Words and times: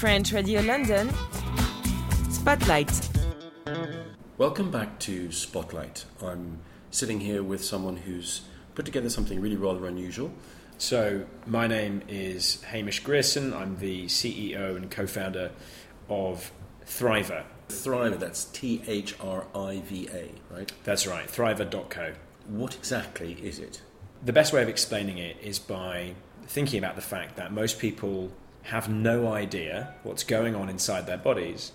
French 0.00 0.32
Radio 0.32 0.62
London, 0.62 1.10
Spotlight. 2.30 3.10
Welcome 4.38 4.70
back 4.70 4.98
to 5.00 5.30
Spotlight. 5.30 6.06
I'm 6.22 6.60
sitting 6.90 7.20
here 7.20 7.42
with 7.42 7.62
someone 7.62 7.98
who's 7.98 8.40
put 8.74 8.86
together 8.86 9.10
something 9.10 9.42
really 9.42 9.56
rather 9.56 9.84
unusual. 9.84 10.32
So, 10.78 11.26
my 11.46 11.66
name 11.66 12.00
is 12.08 12.62
Hamish 12.62 13.00
Grierson. 13.00 13.52
I'm 13.52 13.76
the 13.76 14.06
CEO 14.06 14.74
and 14.74 14.90
co 14.90 15.06
founder 15.06 15.50
of 16.08 16.50
Thriva. 16.86 17.44
Thriva, 17.68 18.18
that's 18.18 18.44
T 18.46 18.82
H 18.86 19.14
R 19.20 19.48
I 19.54 19.80
V 19.80 20.08
A, 20.14 20.30
right? 20.50 20.72
That's 20.84 21.06
right, 21.06 21.28
thriva.co. 21.28 22.14
What 22.48 22.74
exactly 22.74 23.34
is 23.34 23.58
it? 23.58 23.82
The 24.24 24.32
best 24.32 24.54
way 24.54 24.62
of 24.62 24.68
explaining 24.70 25.18
it 25.18 25.36
is 25.42 25.58
by 25.58 26.14
thinking 26.46 26.78
about 26.78 26.96
the 26.96 27.02
fact 27.02 27.36
that 27.36 27.52
most 27.52 27.78
people 27.78 28.32
have 28.64 28.88
no 28.88 29.32
idea 29.32 29.94
what's 30.02 30.24
going 30.24 30.54
on 30.54 30.68
inside 30.68 31.06
their 31.06 31.18
bodies 31.18 31.72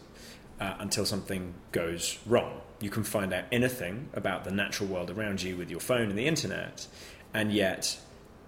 uh, 0.59 0.75
until 0.79 1.05
something 1.05 1.53
goes 1.71 2.19
wrong. 2.25 2.61
You 2.79 2.89
can 2.89 3.03
find 3.03 3.33
out 3.33 3.45
anything 3.51 4.09
about 4.13 4.43
the 4.43 4.51
natural 4.51 4.89
world 4.89 5.09
around 5.09 5.41
you 5.41 5.57
with 5.57 5.69
your 5.69 5.79
phone 5.79 6.09
and 6.09 6.17
the 6.17 6.27
internet, 6.27 6.87
and 7.33 7.51
yet 7.51 7.97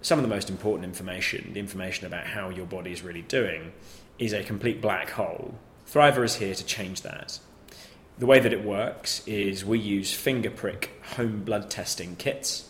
some 0.00 0.18
of 0.18 0.22
the 0.22 0.28
most 0.28 0.48
important 0.48 0.84
information, 0.84 1.52
the 1.52 1.60
information 1.60 2.06
about 2.06 2.26
how 2.26 2.50
your 2.50 2.66
body 2.66 2.92
is 2.92 3.02
really 3.02 3.22
doing, 3.22 3.72
is 4.18 4.32
a 4.32 4.44
complete 4.44 4.80
black 4.80 5.10
hole. 5.10 5.54
Thriva 5.90 6.24
is 6.24 6.36
here 6.36 6.54
to 6.54 6.64
change 6.64 7.02
that. 7.02 7.38
The 8.18 8.26
way 8.26 8.40
that 8.40 8.52
it 8.52 8.64
works 8.64 9.26
is 9.26 9.64
we 9.64 9.78
use 9.78 10.12
finger 10.12 10.50
prick 10.50 10.90
home 11.16 11.44
blood 11.44 11.70
testing 11.70 12.16
kits 12.16 12.68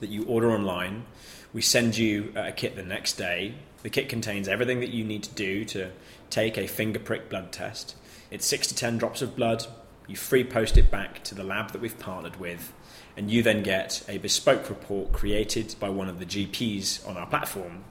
that 0.00 0.10
you 0.10 0.24
order 0.24 0.50
online. 0.50 1.04
We 1.52 1.62
send 1.62 1.96
you 1.96 2.32
uh, 2.36 2.44
a 2.48 2.52
kit 2.52 2.76
the 2.76 2.82
next 2.82 3.14
day. 3.14 3.54
The 3.82 3.90
kit 3.90 4.08
contains 4.08 4.48
everything 4.48 4.80
that 4.80 4.90
you 4.90 5.04
need 5.04 5.22
to 5.24 5.34
do 5.34 5.64
to 5.66 5.90
take 6.30 6.58
a 6.58 6.66
finger 6.66 6.98
prick 6.98 7.28
blood 7.30 7.52
test. 7.52 7.96
It's 8.30 8.46
six 8.46 8.66
to 8.68 8.74
ten 8.74 8.98
drops 8.98 9.22
of 9.22 9.36
blood. 9.36 9.66
You 10.06 10.16
free 10.16 10.44
post 10.44 10.76
it 10.76 10.90
back 10.90 11.22
to 11.24 11.34
the 11.34 11.44
lab 11.44 11.72
that 11.72 11.80
we've 11.80 11.98
partnered 11.98 12.36
with, 12.36 12.72
and 13.16 13.30
you 13.30 13.42
then 13.42 13.62
get 13.62 14.04
a 14.08 14.18
bespoke 14.18 14.68
report 14.68 15.12
created 15.12 15.74
by 15.80 15.88
one 15.88 16.08
of 16.08 16.18
the 16.18 16.26
GPs 16.26 17.06
on 17.08 17.16
our 17.16 17.26
platform 17.26 17.84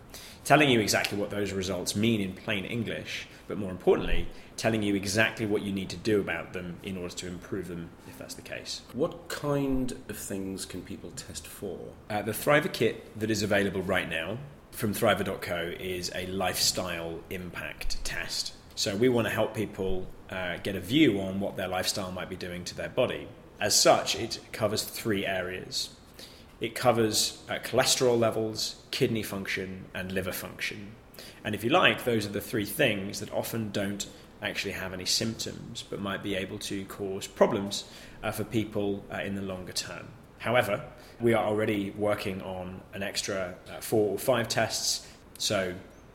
telling 0.47 0.69
you 0.69 0.79
exactly 0.79 1.17
what 1.17 1.29
those 1.29 1.51
results 1.51 1.93
mean 1.93 2.21
in 2.21 2.31
plain 2.31 2.63
English, 2.63 3.27
but 3.49 3.57
more 3.57 3.69
importantly, 3.69 4.25
telling 4.55 4.81
you 4.81 4.95
exactly 4.95 5.45
what 5.45 5.61
you 5.61 5.73
need 5.73 5.89
to 5.89 5.97
do 5.97 6.21
about 6.21 6.53
them 6.53 6.77
in 6.83 6.95
order 6.95 7.13
to 7.13 7.27
improve 7.27 7.67
them 7.67 7.89
if 8.07 8.17
that's 8.17 8.35
the 8.35 8.41
case. 8.41 8.81
What 8.93 9.27
kind 9.27 9.91
of 10.07 10.17
things 10.17 10.65
can 10.65 10.83
people 10.83 11.11
test 11.17 11.45
for? 11.45 11.77
Uh, 12.09 12.21
the 12.21 12.31
Thriva 12.31 12.71
kit 12.71 13.19
that 13.19 13.29
is 13.29 13.43
available 13.43 13.81
right 13.81 14.09
now 14.09 14.37
from 14.71 14.93
Thriva.co 14.93 15.73
is 15.81 16.13
a 16.15 16.27
lifestyle 16.27 17.19
impact 17.29 18.01
test. 18.05 18.53
So 18.75 18.95
we 18.95 19.09
want 19.09 19.27
to 19.27 19.33
help 19.33 19.53
people 19.53 20.07
uh, 20.29 20.59
get 20.63 20.77
a 20.77 20.79
view 20.79 21.19
on 21.19 21.41
what 21.41 21.57
their 21.57 21.67
lifestyle 21.67 22.13
might 22.13 22.29
be 22.29 22.37
doing 22.37 22.63
to 22.63 22.75
their 22.75 22.89
body. 22.89 23.27
As 23.59 23.77
such, 23.77 24.15
it 24.15 24.39
covers 24.53 24.83
three 24.83 25.25
areas. 25.25 25.89
It 26.59 26.73
covers 26.73 27.43
uh, 27.49 27.59
cholesterol 27.59 28.17
levels, 28.17 28.77
kidney 28.89 29.21
function, 29.21 29.85
and 29.93 30.11
liver 30.11 30.31
function. 30.31 30.95
And 31.43 31.53
if 31.53 31.63
you 31.63 31.69
like, 31.69 32.03
those 32.03 32.25
are 32.25 32.29
the 32.31 32.41
three 32.41 32.65
things 32.65 33.19
that 33.19 33.31
often 33.31 33.69
don't 33.71 34.07
actually 34.41 34.71
have 34.71 34.93
any 34.93 35.05
symptoms 35.05 35.83
but 35.87 35.99
might 35.99 36.21
be 36.23 36.35
able 36.35 36.59
to 36.59 36.85
cause 36.85 37.27
problems 37.27 37.85
uh, 38.23 38.31
for 38.31 38.43
people 38.43 39.03
uh, 39.11 39.17
in 39.17 39.35
the 39.35 39.41
longer 39.41 39.71
term. 39.71 40.07
However, 40.39 40.83
we 41.19 41.33
are 41.33 41.45
already 41.45 41.91
working 41.91 42.41
on 42.41 42.81
an 42.93 43.03
extra 43.03 43.55
uh, 43.69 43.79
four 43.79 44.11
or 44.11 44.19
five 44.19 44.47
tests, 44.47 45.07
so 45.37 45.73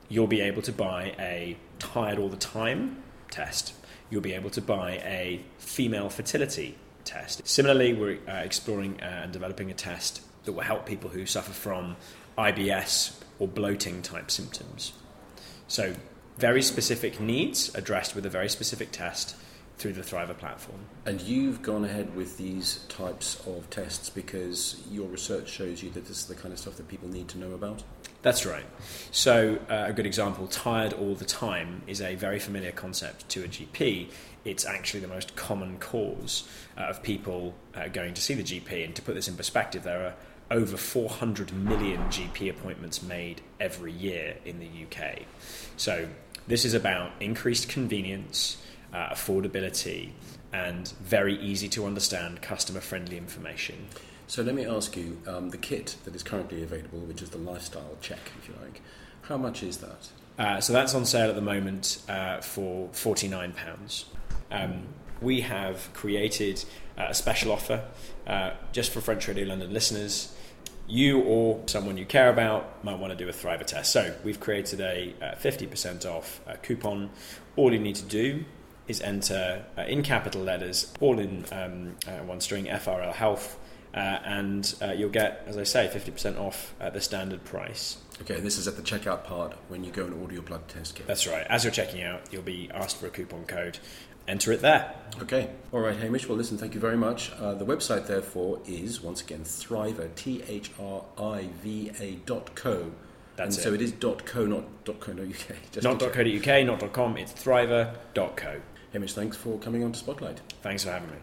you'll 0.08 0.26
be 0.26 0.40
able 0.40 0.62
to 0.62 0.72
buy 0.72 1.14
a 1.18 1.56
tired 1.78 2.18
all 2.18 2.28
the 2.28 2.36
time 2.36 3.02
test. 3.30 3.74
You'll 4.10 4.20
be 4.20 4.34
able 4.34 4.50
to 4.50 4.60
buy 4.60 4.92
a 5.04 5.44
female 5.58 6.08
fertility 6.08 6.76
test. 7.04 7.46
Similarly, 7.46 7.94
we're 7.94 8.18
uh, 8.28 8.42
exploring 8.44 9.00
uh, 9.00 9.22
and 9.24 9.32
developing 9.32 9.70
a 9.70 9.74
test 9.74 10.22
that 10.44 10.52
will 10.52 10.62
help 10.62 10.86
people 10.86 11.10
who 11.10 11.26
suffer 11.26 11.52
from 11.52 11.96
IBS 12.36 13.14
or 13.38 13.48
bloating 13.48 14.02
type 14.02 14.30
symptoms. 14.30 14.92
So, 15.68 15.94
very 16.38 16.62
specific 16.62 17.20
needs 17.20 17.74
addressed 17.74 18.14
with 18.14 18.24
a 18.24 18.30
very 18.30 18.48
specific 18.48 18.90
test 18.90 19.36
through 19.78 19.92
the 19.92 20.00
Thriva 20.02 20.36
platform. 20.36 20.80
And 21.04 21.20
you've 21.20 21.62
gone 21.62 21.84
ahead 21.84 22.14
with 22.14 22.38
these 22.38 22.84
types 22.88 23.40
of 23.46 23.68
tests 23.68 24.08
because 24.08 24.82
your 24.90 25.08
research 25.08 25.50
shows 25.50 25.82
you 25.82 25.90
that 25.90 26.06
this 26.06 26.20
is 26.20 26.26
the 26.26 26.34
kind 26.34 26.52
of 26.52 26.58
stuff 26.58 26.76
that 26.76 26.88
people 26.88 27.08
need 27.08 27.28
to 27.28 27.38
know 27.38 27.52
about? 27.52 27.82
That's 28.22 28.46
right. 28.46 28.64
So, 29.10 29.58
uh, 29.68 29.86
a 29.88 29.92
good 29.92 30.06
example 30.06 30.46
tired 30.46 30.92
all 30.92 31.16
the 31.16 31.24
time 31.24 31.82
is 31.88 32.00
a 32.00 32.14
very 32.14 32.38
familiar 32.38 32.70
concept 32.70 33.28
to 33.30 33.44
a 33.44 33.48
GP. 33.48 34.10
It's 34.44 34.64
actually 34.64 35.00
the 35.00 35.08
most 35.08 35.34
common 35.34 35.78
cause 35.78 36.48
uh, 36.78 36.82
of 36.82 37.02
people 37.02 37.54
uh, 37.74 37.88
going 37.88 38.14
to 38.14 38.22
see 38.22 38.34
the 38.34 38.44
GP. 38.44 38.84
And 38.84 38.94
to 38.94 39.02
put 39.02 39.16
this 39.16 39.26
in 39.26 39.36
perspective, 39.36 39.82
there 39.82 40.06
are 40.06 40.14
over 40.56 40.76
400 40.76 41.52
million 41.52 42.00
GP 42.02 42.48
appointments 42.48 43.02
made 43.02 43.40
every 43.58 43.92
year 43.92 44.36
in 44.44 44.60
the 44.60 44.68
UK. 44.68 45.22
So, 45.76 46.08
this 46.46 46.64
is 46.64 46.74
about 46.74 47.10
increased 47.18 47.68
convenience, 47.68 48.56
uh, 48.92 49.08
affordability, 49.08 50.10
and 50.52 50.88
very 51.02 51.36
easy 51.40 51.68
to 51.70 51.86
understand 51.86 52.40
customer 52.40 52.80
friendly 52.80 53.16
information. 53.16 53.88
So 54.32 54.42
let 54.42 54.54
me 54.54 54.64
ask 54.64 54.96
you 54.96 55.20
um, 55.26 55.50
the 55.50 55.58
kit 55.58 55.96
that 56.04 56.16
is 56.16 56.22
currently 56.22 56.62
available, 56.62 57.00
which 57.00 57.20
is 57.20 57.28
the 57.28 57.36
lifestyle 57.36 57.98
check, 58.00 58.32
if 58.38 58.48
you 58.48 58.54
like, 58.62 58.80
how 59.20 59.36
much 59.36 59.62
is 59.62 59.76
that? 59.76 60.08
Uh, 60.38 60.58
so 60.58 60.72
that's 60.72 60.94
on 60.94 61.04
sale 61.04 61.28
at 61.28 61.34
the 61.34 61.42
moment 61.42 62.00
uh, 62.08 62.40
for 62.40 62.88
£49. 62.94 64.04
Um, 64.50 64.84
we 65.20 65.42
have 65.42 65.92
created 65.92 66.64
uh, 66.96 67.08
a 67.10 67.14
special 67.14 67.52
offer 67.52 67.84
uh, 68.26 68.52
just 68.72 68.90
for 68.92 69.02
French 69.02 69.28
Radio 69.28 69.44
London 69.44 69.70
listeners. 69.70 70.34
You 70.88 71.20
or 71.20 71.60
someone 71.66 71.98
you 71.98 72.06
care 72.06 72.30
about 72.30 72.82
might 72.82 72.98
want 72.98 73.12
to 73.12 73.22
do 73.22 73.28
a 73.28 73.34
Thriva 73.34 73.66
test. 73.66 73.92
So 73.92 74.14
we've 74.24 74.40
created 74.40 74.80
a 74.80 75.12
50% 75.42 76.06
uh, 76.06 76.16
off 76.16 76.40
uh, 76.48 76.54
coupon. 76.62 77.10
All 77.56 77.70
you 77.70 77.78
need 77.78 77.96
to 77.96 78.06
do 78.06 78.46
is 78.88 79.02
enter 79.02 79.66
in 79.86 80.02
capital 80.02 80.40
letters, 80.40 80.90
all 81.00 81.18
in 81.18 81.44
um, 81.52 81.96
one 82.26 82.40
string, 82.40 82.64
FRL 82.64 83.12
Health 83.12 83.58
uh, 83.94 83.98
and 84.24 84.74
uh, 84.80 84.92
you'll 84.92 85.10
get, 85.10 85.44
as 85.46 85.58
I 85.58 85.64
say, 85.64 85.90
50% 85.92 86.38
off 86.38 86.74
at 86.80 86.94
the 86.94 87.00
standard 87.00 87.44
price. 87.44 87.98
Okay, 88.22 88.40
this 88.40 88.58
is 88.58 88.68
at 88.68 88.76
the 88.76 88.82
checkout 88.82 89.24
part 89.24 89.54
when 89.68 89.84
you 89.84 89.90
go 89.90 90.04
and 90.04 90.14
order 90.20 90.34
your 90.34 90.42
blood 90.42 90.66
test 90.68 90.94
kit. 90.94 91.06
That's 91.06 91.26
right. 91.26 91.46
As 91.48 91.64
you're 91.64 91.72
checking 91.72 92.02
out, 92.02 92.22
you'll 92.30 92.42
be 92.42 92.70
asked 92.72 92.96
for 92.96 93.06
a 93.06 93.10
coupon 93.10 93.44
code. 93.44 93.78
Enter 94.28 94.52
it 94.52 94.60
there. 94.60 94.94
Okay. 95.20 95.50
All 95.72 95.80
right, 95.80 95.96
Hamish. 95.96 96.28
Well, 96.28 96.38
listen, 96.38 96.56
thank 96.56 96.74
you 96.74 96.80
very 96.80 96.96
much. 96.96 97.32
Uh, 97.32 97.54
the 97.54 97.66
website, 97.66 98.06
therefore, 98.06 98.60
is 98.66 99.02
once 99.02 99.20
again 99.20 99.40
Thriva, 99.40 100.14
T 100.14 100.42
H 100.46 100.70
R 100.78 101.04
I 101.18 101.48
V 101.62 101.90
A 101.98 102.12
dot 102.24 102.54
co. 102.54 102.92
That's 103.34 103.56
and 103.56 103.66
it. 103.66 103.68
So 103.68 103.74
it 103.74 103.82
is 103.82 103.90
dot 103.92 104.24
co, 104.24 104.46
not 104.46 104.84
dot 104.84 105.00
co, 105.00 105.12
no 105.12 105.24
UK. 105.24 105.56
Just 105.72 105.82
not 105.82 105.98
dot 105.98 106.12
co, 106.12 106.20
uk, 106.20 106.66
not 106.66 106.78
dot 106.78 106.92
com. 106.92 107.16
It's 107.16 107.32
Thriva 107.32 107.96
dot 108.14 108.36
co. 108.36 108.60
Hamish, 108.92 109.14
thanks 109.14 109.36
for 109.36 109.58
coming 109.58 109.82
on 109.82 109.90
to 109.92 109.98
Spotlight. 109.98 110.40
Thanks 110.62 110.84
for 110.84 110.92
having 110.92 111.10
me. 111.10 111.16